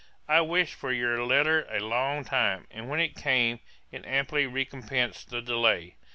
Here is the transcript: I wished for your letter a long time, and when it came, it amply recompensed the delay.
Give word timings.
I 0.27 0.41
wished 0.41 0.73
for 0.73 0.91
your 0.91 1.23
letter 1.23 1.67
a 1.69 1.79
long 1.79 2.23
time, 2.25 2.65
and 2.71 2.89
when 2.89 2.99
it 2.99 3.15
came, 3.15 3.59
it 3.91 4.03
amply 4.07 4.47
recompensed 4.47 5.29
the 5.29 5.43
delay. 5.43 5.93